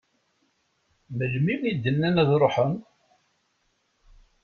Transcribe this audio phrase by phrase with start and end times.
[1.17, 2.73] Melmi i d-nnan ad d-ruḥen?